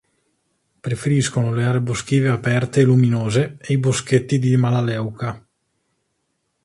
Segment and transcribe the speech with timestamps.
[0.85, 5.45] Preferiscono le aree boschive aperte e luminose e i boschetti di melaleuca.